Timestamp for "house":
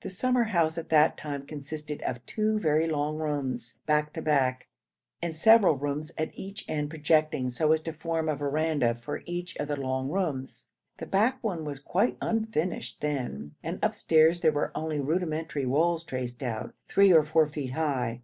0.42-0.78